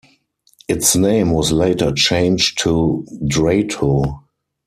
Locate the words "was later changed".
1.29-2.57